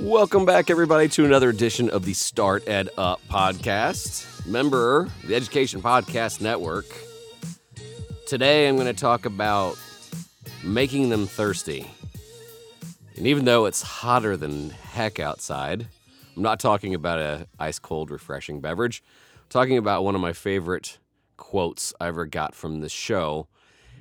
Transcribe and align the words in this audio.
Welcome 0.00 0.44
back, 0.44 0.70
everybody, 0.70 1.08
to 1.08 1.24
another 1.24 1.48
edition 1.48 1.90
of 1.90 2.04
the 2.04 2.14
Start 2.14 2.68
Ed 2.68 2.88
Up 2.96 3.20
podcast, 3.28 4.46
member 4.46 5.02
of 5.02 5.26
the 5.26 5.34
Education 5.34 5.82
Podcast 5.82 6.40
Network. 6.40 6.86
Today, 8.24 8.68
I'm 8.68 8.76
going 8.76 8.86
to 8.86 8.92
talk 8.92 9.26
about 9.26 9.76
making 10.62 11.08
them 11.08 11.26
thirsty. 11.26 11.90
And 13.16 13.26
even 13.26 13.44
though 13.44 13.66
it's 13.66 13.82
hotter 13.82 14.36
than 14.36 14.70
heck 14.70 15.18
outside, 15.18 15.88
I'm 16.36 16.42
not 16.42 16.60
talking 16.60 16.94
about 16.94 17.18
a 17.18 17.48
ice 17.58 17.80
cold, 17.80 18.12
refreshing 18.12 18.60
beverage. 18.60 19.02
I'm 19.34 19.42
talking 19.48 19.78
about 19.78 20.04
one 20.04 20.14
of 20.14 20.20
my 20.20 20.32
favorite 20.32 21.00
quotes 21.36 21.92
I 22.00 22.06
ever 22.06 22.24
got 22.24 22.54
from 22.54 22.78
this 22.80 22.92
show. 22.92 23.48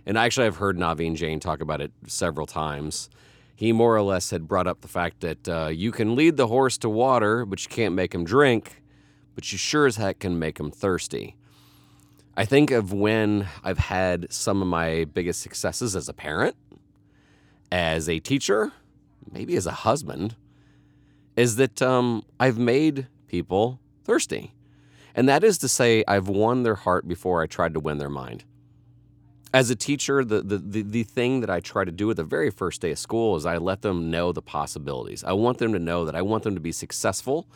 And 0.05 0.15
actually, 0.15 0.45
I've 0.45 0.57
heard 0.57 0.77
Naveen 0.77 1.15
Jain 1.15 1.39
talk 1.39 1.59
about 1.59 1.81
it 1.81 1.91
several 2.05 2.45
times 2.45 3.09
he 3.57 3.71
more 3.71 3.95
or 3.95 4.03
less 4.03 4.29
had 4.29 4.47
brought 4.47 4.67
up 4.67 4.81
the 4.81 4.87
fact 4.87 5.21
that 5.21 5.49
uh, 5.49 5.67
you 5.67 5.91
can 5.91 6.15
lead 6.15 6.37
the 6.37 6.45
horse 6.45 6.77
to 6.77 6.87
water, 6.87 7.43
but 7.43 7.63
you 7.63 7.69
can't 7.69 7.95
make 7.95 8.13
him 8.13 8.23
drink, 8.23 8.83
but 9.33 9.51
you 9.51 9.57
sure 9.57 9.87
as 9.87 9.95
heck 9.95 10.19
can 10.19 10.37
make 10.37 10.59
him 10.59 10.69
thirsty. 10.69 11.35
I 12.35 12.45
think 12.45 12.69
of 12.69 12.93
when 12.93 13.47
I've 13.63 13.79
had 13.79 14.31
some 14.31 14.61
of 14.61 14.67
my 14.67 15.05
biggest 15.05 15.41
successes 15.41 15.95
as 15.95 16.07
a 16.07 16.13
parent, 16.13 16.55
as 17.71 18.07
a 18.07 18.19
teacher, 18.19 18.73
maybe 19.31 19.55
as 19.55 19.65
a 19.65 19.71
husband, 19.71 20.35
is 21.35 21.55
that 21.55 21.81
um, 21.81 22.23
I've 22.39 22.59
made 22.59 23.07
people 23.27 23.79
thirsty. 24.03 24.53
And 25.15 25.27
that 25.27 25.43
is 25.43 25.57
to 25.57 25.67
say, 25.67 26.03
I've 26.07 26.27
won 26.27 26.61
their 26.61 26.75
heart 26.75 27.07
before 27.07 27.41
I 27.41 27.47
tried 27.47 27.73
to 27.73 27.79
win 27.79 27.97
their 27.97 28.07
mind 28.07 28.43
as 29.53 29.69
a 29.69 29.75
teacher, 29.75 30.23
the, 30.25 30.41
the, 30.41 30.57
the, 30.57 30.81
the, 30.81 31.03
thing 31.03 31.41
that 31.41 31.49
I 31.49 31.59
try 31.59 31.85
to 31.85 31.91
do 31.91 32.09
at 32.11 32.17
the 32.17 32.23
very 32.23 32.49
first 32.49 32.81
day 32.81 32.91
of 32.91 32.99
school 32.99 33.35
is 33.35 33.45
I 33.45 33.57
let 33.57 33.81
them 33.81 34.11
know 34.11 34.31
the 34.31 34.41
possibilities. 34.41 35.23
I 35.23 35.33
want 35.33 35.57
them 35.57 35.73
to 35.73 35.79
know 35.79 36.05
that 36.05 36.15
I 36.15 36.21
want 36.21 36.43
them 36.43 36.55
to 36.55 36.61
be 36.61 36.71
successful 36.71 37.47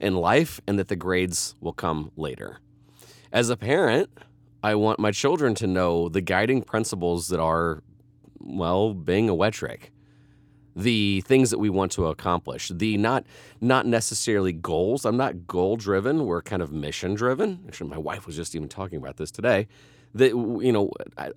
in 0.00 0.14
life 0.16 0.60
and 0.66 0.78
that 0.78 0.88
the 0.88 0.96
grades 0.96 1.54
will 1.60 1.72
come 1.72 2.12
later. 2.16 2.60
As 3.32 3.50
a 3.50 3.56
parent, 3.56 4.10
I 4.62 4.74
want 4.74 4.98
my 5.00 5.10
children 5.10 5.54
to 5.56 5.66
know 5.66 6.08
the 6.08 6.20
guiding 6.20 6.62
principles 6.62 7.28
that 7.28 7.40
are, 7.40 7.82
well, 8.38 8.94
being 8.94 9.28
a 9.28 9.34
Wettrick. 9.34 9.90
The 10.76 11.20
things 11.22 11.50
that 11.50 11.58
we 11.58 11.68
want 11.68 11.90
to 11.92 12.06
accomplish, 12.06 12.70
the 12.72 12.96
not 12.96 13.26
not 13.60 13.86
necessarily 13.86 14.52
goals. 14.52 15.04
I'm 15.04 15.16
not 15.16 15.48
goal 15.48 15.76
driven. 15.76 16.26
We're 16.26 16.42
kind 16.42 16.62
of 16.62 16.72
mission 16.72 17.14
driven. 17.14 17.64
Actually, 17.66 17.90
my 17.90 17.98
wife 17.98 18.24
was 18.24 18.36
just 18.36 18.54
even 18.54 18.68
talking 18.68 18.96
about 18.96 19.16
this 19.16 19.32
today 19.32 19.66
that 20.14 20.30
you 20.30 20.72
know 20.72 20.90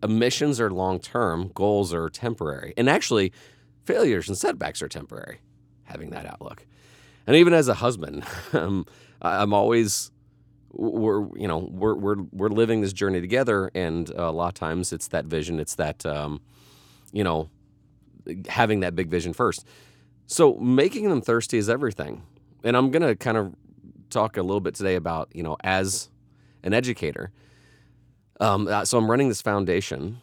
missions 0.07 0.59
are 0.59 0.71
long 0.71 0.99
term, 0.99 1.51
goals 1.53 1.93
are 1.93 2.09
temporary, 2.09 2.73
and 2.77 2.89
actually 2.89 3.31
failures 3.83 4.27
and 4.27 4.37
setbacks 4.37 4.81
are 4.81 4.87
temporary. 4.87 5.39
Having 5.83 6.11
that 6.11 6.25
outlook, 6.25 6.65
and 7.27 7.35
even 7.35 7.53
as 7.53 7.67
a 7.67 7.75
husband, 7.75 8.25
um, 8.53 8.85
I'm 9.21 9.53
always 9.53 10.11
we're 10.71 11.27
you 11.37 11.47
know 11.47 11.69
we're 11.71 11.93
we're 11.93 12.23
we're 12.31 12.49
living 12.49 12.81
this 12.81 12.93
journey 12.93 13.21
together, 13.21 13.69
and 13.75 14.09
a 14.11 14.31
lot 14.31 14.47
of 14.47 14.53
times 14.55 14.91
it's 14.91 15.07
that 15.09 15.25
vision, 15.25 15.59
it's 15.59 15.75
that 15.75 16.05
um, 16.05 16.41
you 17.11 17.23
know 17.23 17.49
having 18.47 18.79
that 18.79 18.95
big 18.95 19.09
vision 19.09 19.33
first. 19.33 19.67
So 20.25 20.55
making 20.55 21.09
them 21.09 21.21
thirsty 21.21 21.57
is 21.57 21.69
everything, 21.69 22.23
and 22.63 22.75
I'm 22.75 22.89
gonna 22.89 23.15
kind 23.15 23.37
of 23.37 23.53
talk 24.09 24.37
a 24.37 24.41
little 24.41 24.61
bit 24.61 24.73
today 24.73 24.95
about 24.95 25.29
you 25.33 25.43
know 25.43 25.57
as 25.63 26.09
an 26.63 26.73
educator 26.73 27.31
um, 28.39 28.67
uh, 28.67 28.85
so 28.85 28.97
I'm 28.97 29.09
running 29.09 29.29
this 29.29 29.41
foundation 29.41 30.21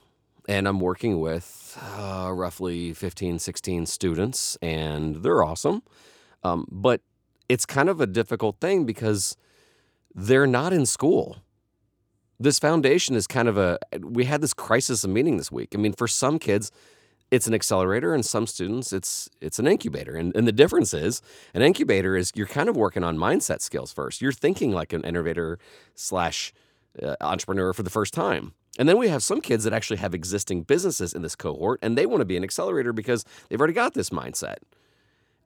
and 0.48 0.66
I'm 0.66 0.80
working 0.80 1.20
with 1.20 1.78
uh, 1.96 2.30
roughly 2.34 2.92
15, 2.92 3.38
16 3.38 3.86
students, 3.86 4.58
and 4.60 5.22
they're 5.22 5.44
awesome. 5.44 5.82
Um, 6.42 6.66
but 6.70 7.02
it's 7.48 7.66
kind 7.66 7.88
of 7.88 8.00
a 8.00 8.06
difficult 8.06 8.58
thing 8.60 8.84
because 8.84 9.36
they're 10.14 10.46
not 10.46 10.72
in 10.72 10.86
school. 10.86 11.36
This 12.38 12.58
foundation 12.58 13.14
is 13.14 13.26
kind 13.26 13.48
of 13.48 13.58
a, 13.58 13.78
we 14.00 14.24
had 14.24 14.40
this 14.40 14.54
crisis 14.54 15.04
of 15.04 15.10
meaning 15.10 15.36
this 15.36 15.52
week. 15.52 15.70
I 15.74 15.78
mean, 15.78 15.92
for 15.92 16.08
some 16.08 16.38
kids, 16.38 16.72
it's 17.30 17.46
an 17.46 17.54
accelerator 17.54 18.12
and 18.12 18.26
some 18.26 18.44
students 18.44 18.92
it's 18.92 19.28
it's 19.40 19.60
an 19.60 19.66
incubator 19.68 20.16
and, 20.16 20.34
and 20.34 20.48
the 20.48 20.52
difference 20.52 20.92
is 20.92 21.22
an 21.54 21.62
incubator 21.62 22.16
is 22.16 22.32
you're 22.34 22.46
kind 22.46 22.68
of 22.68 22.76
working 22.76 23.04
on 23.04 23.16
mindset 23.16 23.60
skills 23.60 23.92
first 23.92 24.20
you're 24.20 24.32
thinking 24.32 24.72
like 24.72 24.92
an 24.92 25.02
innovator 25.04 25.56
slash 25.94 26.52
uh, 27.02 27.16
entrepreneur 27.20 27.72
for 27.72 27.82
the 27.82 27.90
first 27.90 28.14
time. 28.14 28.54
And 28.78 28.88
then 28.88 28.98
we 28.98 29.08
have 29.08 29.22
some 29.22 29.40
kids 29.40 29.64
that 29.64 29.72
actually 29.72 29.98
have 29.98 30.14
existing 30.14 30.62
businesses 30.62 31.12
in 31.12 31.22
this 31.22 31.34
cohort 31.34 31.80
and 31.82 31.98
they 31.98 32.06
want 32.06 32.20
to 32.20 32.24
be 32.24 32.36
an 32.36 32.44
accelerator 32.44 32.92
because 32.92 33.24
they've 33.48 33.60
already 33.60 33.74
got 33.74 33.94
this 33.94 34.10
mindset 34.10 34.56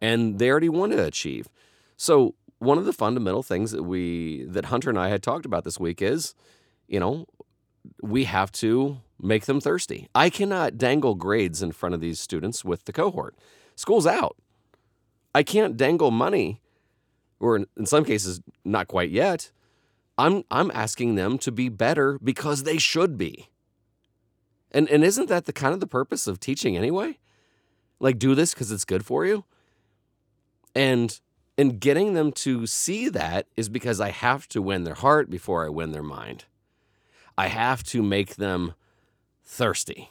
and 0.01 0.39
they 0.39 0.51
already 0.51 0.69
want 0.69 0.93
to 0.93 1.05
achieve. 1.05 1.49
So, 1.97 2.35
one 2.59 2.79
of 2.79 2.85
the 2.85 2.93
fundamental 2.93 3.43
things 3.43 3.73
that 3.73 3.83
we 3.83 4.45
that 4.45 4.67
Hunter 4.67 4.89
and 4.89 4.99
I 4.99 5.09
had 5.09 5.23
talked 5.23 5.45
about 5.45 5.65
this 5.65 5.79
week 5.79 6.01
is, 6.01 6.35
you 6.87 7.01
know, 7.01 7.27
we 8.01 8.25
have 8.25 8.51
to 8.53 8.99
make 9.21 9.47
them 9.47 9.61
thirsty. 9.61 10.09
I 10.15 10.31
cannot 10.31 10.79
dangle 10.79 11.15
grades 11.15 11.63
in 11.63 11.73
front 11.73 11.95
of 11.95 12.01
these 12.01 12.21
students 12.21 12.65
with 12.65 12.85
the 12.85 12.93
cohort. 12.93 13.35
School's 13.77 14.07
out. 14.07 14.37
I 15.35 15.43
can't 15.43 15.77
dangle 15.77 16.11
money 16.11 16.61
or 17.41 17.57
in 17.57 17.87
some 17.87 18.05
cases 18.05 18.41
not 18.65 18.89
quite 18.89 19.11
yet 19.11 19.51
I'm 20.17 20.45
I'm 20.51 20.71
asking 20.73 21.15
them 21.15 21.39
to 21.39 21.53
be 21.53 21.69
better 21.69 22.19
because 22.23 22.63
they 22.63 22.79
should 22.79 23.19
be. 23.19 23.49
And 24.71 24.89
and 24.89 25.05
isn't 25.05 25.29
that 25.29 25.47
the 25.47 25.53
kind 25.53 25.75
of 25.75 25.81
the 25.81 25.87
purpose 25.87 26.27
of 26.27 26.41
teaching 26.41 26.77
anyway? 26.77 27.19
Like 28.01 28.19
do 28.19 28.35
this 28.35 28.55
cuz 28.55 28.71
it's 28.71 28.85
good 28.85 29.05
for 29.05 29.25
you? 29.25 29.45
And 30.75 31.21
and 31.57 31.81
getting 31.81 32.15
them 32.15 32.33
to 32.33 32.67
see 32.67 33.09
that 33.09 33.47
is 33.57 33.69
because 33.69 34.01
I 34.01 34.11
have 34.11 34.49
to 34.49 34.63
win 34.63 34.85
their 34.85 34.95
heart 34.95 35.31
before 35.31 35.65
I 35.65 35.69
win 35.69 35.93
their 35.93 36.03
mind. 36.03 36.47
I 37.39 37.49
have 37.49 37.83
to 37.85 38.03
make 38.03 38.37
them 38.37 38.75
thirsty. 39.45 40.11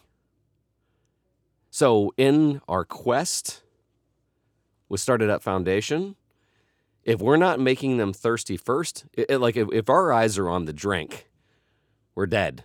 So 1.69 2.13
in 2.17 2.61
our 2.67 2.85
quest 2.85 3.63
with 4.89 5.01
Started 5.01 5.29
Up 5.29 5.41
Foundation, 5.41 6.15
if 7.03 7.19
we're 7.19 7.37
not 7.37 7.59
making 7.59 7.97
them 7.97 8.13
thirsty 8.13 8.57
first, 8.57 9.05
it, 9.13 9.27
it, 9.29 9.37
like 9.39 9.57
if, 9.57 9.67
if 9.71 9.89
our 9.89 10.11
eyes 10.13 10.37
are 10.37 10.49
on 10.49 10.65
the 10.65 10.73
drink, 10.73 11.29
we're 12.15 12.25
dead. 12.25 12.63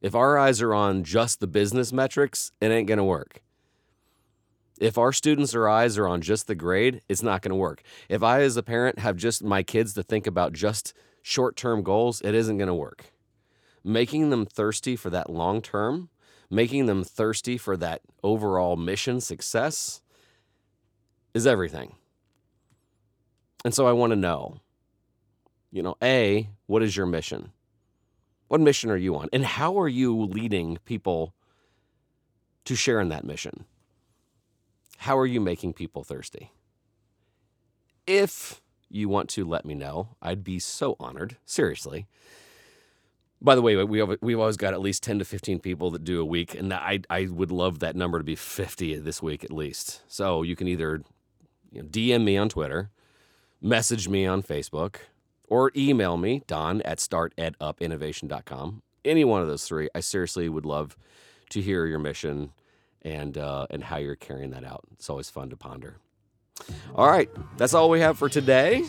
If 0.00 0.14
our 0.14 0.38
eyes 0.38 0.60
are 0.60 0.74
on 0.74 1.04
just 1.04 1.40
the 1.40 1.46
business 1.46 1.92
metrics, 1.92 2.52
it 2.60 2.70
ain't 2.70 2.88
going 2.88 2.98
to 2.98 3.04
work. 3.04 3.42
If 4.78 4.98
our 4.98 5.12
students' 5.12 5.54
or 5.54 5.68
eyes 5.68 5.96
are 5.96 6.06
on 6.06 6.20
just 6.20 6.46
the 6.46 6.54
grade, 6.54 7.00
it's 7.08 7.22
not 7.22 7.40
going 7.40 7.50
to 7.50 7.56
work. 7.56 7.82
If 8.10 8.22
I, 8.22 8.42
as 8.42 8.58
a 8.58 8.62
parent, 8.62 8.98
have 8.98 9.16
just 9.16 9.42
my 9.42 9.62
kids 9.62 9.94
to 9.94 10.02
think 10.02 10.26
about 10.26 10.52
just 10.52 10.92
short 11.22 11.56
term 11.56 11.82
goals, 11.82 12.20
it 12.20 12.34
isn't 12.34 12.58
going 12.58 12.68
to 12.68 12.74
work. 12.74 13.12
Making 13.82 14.28
them 14.28 14.44
thirsty 14.44 14.94
for 14.94 15.08
that 15.10 15.30
long 15.30 15.62
term, 15.62 16.10
making 16.50 16.86
them 16.86 17.04
thirsty 17.04 17.56
for 17.56 17.76
that 17.78 18.02
overall 18.22 18.76
mission 18.76 19.20
success 19.20 20.02
is 21.32 21.46
everything. 21.46 21.94
And 23.66 23.74
so 23.74 23.84
I 23.84 23.90
want 23.90 24.12
to 24.12 24.16
know, 24.16 24.60
you 25.72 25.82
know, 25.82 25.96
A, 26.00 26.50
what 26.66 26.84
is 26.84 26.96
your 26.96 27.04
mission? 27.04 27.50
What 28.46 28.60
mission 28.60 28.92
are 28.92 28.96
you 28.96 29.16
on? 29.16 29.28
And 29.32 29.44
how 29.44 29.76
are 29.80 29.88
you 29.88 30.16
leading 30.16 30.78
people 30.84 31.34
to 32.64 32.76
share 32.76 33.00
in 33.00 33.08
that 33.08 33.24
mission? 33.24 33.64
How 34.98 35.18
are 35.18 35.26
you 35.26 35.40
making 35.40 35.72
people 35.72 36.04
thirsty? 36.04 36.52
If 38.06 38.62
you 38.88 39.08
want 39.08 39.28
to 39.30 39.44
let 39.44 39.64
me 39.64 39.74
know, 39.74 40.10
I'd 40.22 40.44
be 40.44 40.60
so 40.60 40.94
honored. 41.00 41.36
Seriously. 41.44 42.06
By 43.42 43.56
the 43.56 43.62
way, 43.62 43.74
we 43.74 44.00
we've 44.22 44.38
always 44.38 44.56
got 44.56 44.74
at 44.74 44.80
least 44.80 45.02
10 45.02 45.18
to 45.18 45.24
15 45.24 45.58
people 45.58 45.90
that 45.90 46.04
do 46.04 46.20
a 46.20 46.24
week, 46.24 46.54
and 46.54 46.72
I, 46.72 47.00
I 47.10 47.26
would 47.26 47.50
love 47.50 47.80
that 47.80 47.96
number 47.96 48.18
to 48.18 48.24
be 48.24 48.36
50 48.36 49.00
this 49.00 49.20
week 49.20 49.42
at 49.42 49.50
least. 49.50 50.02
So 50.06 50.42
you 50.42 50.54
can 50.54 50.68
either 50.68 51.02
DM 51.74 52.22
me 52.22 52.36
on 52.36 52.48
Twitter, 52.48 52.90
message 53.60 54.08
me 54.08 54.26
on 54.26 54.42
Facebook, 54.42 54.96
or 55.48 55.70
email 55.76 56.16
me, 56.16 56.42
don 56.46 56.82
at 56.82 56.98
startedupinnovation.com. 56.98 58.82
Any 59.04 59.24
one 59.24 59.42
of 59.42 59.48
those 59.48 59.64
three. 59.64 59.88
I 59.94 60.00
seriously 60.00 60.48
would 60.48 60.66
love 60.66 60.96
to 61.50 61.60
hear 61.60 61.86
your 61.86 61.98
mission 61.98 62.52
and, 63.02 63.38
uh, 63.38 63.66
and 63.70 63.84
how 63.84 63.98
you're 63.98 64.16
carrying 64.16 64.50
that 64.50 64.64
out. 64.64 64.84
It's 64.92 65.08
always 65.08 65.30
fun 65.30 65.50
to 65.50 65.56
ponder. 65.56 65.98
All 66.94 67.08
right, 67.08 67.28
that's 67.56 67.74
all 67.74 67.90
we 67.90 68.00
have 68.00 68.18
for 68.18 68.28
today. 68.28 68.82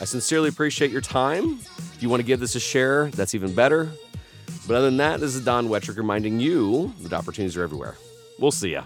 I 0.00 0.04
sincerely 0.04 0.48
appreciate 0.48 0.90
your 0.90 1.00
time. 1.00 1.58
If 1.94 1.98
you 2.00 2.08
want 2.08 2.20
to 2.20 2.26
give 2.26 2.40
this 2.40 2.54
a 2.54 2.60
share, 2.60 3.10
that's 3.10 3.34
even 3.34 3.54
better. 3.54 3.90
But 4.66 4.76
other 4.76 4.86
than 4.86 4.96
that, 4.98 5.20
this 5.20 5.34
is 5.34 5.44
Don 5.44 5.68
Wettrick 5.68 5.96
reminding 5.96 6.40
you 6.40 6.92
that 7.00 7.12
opportunities 7.12 7.56
are 7.56 7.62
everywhere. 7.62 7.96
We'll 8.38 8.50
see 8.50 8.72
ya. 8.72 8.84